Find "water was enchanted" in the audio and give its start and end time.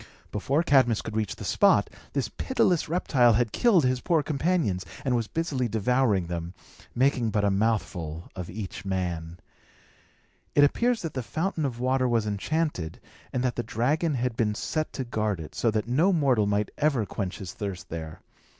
11.79-12.99